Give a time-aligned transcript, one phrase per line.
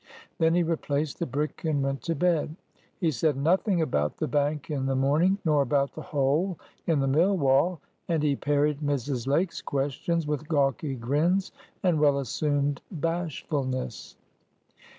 [0.39, 2.55] Then he replaced the brick, and went to bed.
[2.99, 7.07] He said nothing about the bank in the morning nor about the hole in the
[7.07, 9.27] mill wall; and he parried Mrs.
[9.27, 11.51] Lake's questions with gawky grins
[11.83, 14.17] and well assumed bashfulness.